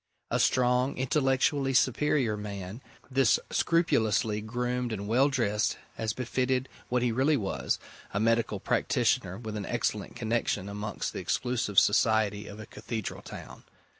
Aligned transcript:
A 0.31 0.39
strong, 0.39 0.97
intellectually 0.97 1.75
superior 1.75 2.35
man, 2.35 2.81
this, 3.11 3.37
scrupulously 3.51 4.41
groomed 4.41 4.91
and 4.91 5.07
well 5.07 5.29
dressed, 5.29 5.77
as 5.95 6.11
befitted 6.13 6.67
what 6.89 7.03
he 7.03 7.11
really 7.11 7.37
was 7.37 7.77
a 8.11 8.19
medical 8.19 8.59
practitioner 8.59 9.37
with 9.37 9.55
an 9.55 9.67
excellent 9.67 10.15
connection 10.15 10.67
amongst 10.67 11.13
the 11.13 11.19
exclusive 11.19 11.77
society 11.77 12.47
of 12.47 12.59
a 12.59 12.65
cathedral 12.65 13.21
town. 13.21 13.63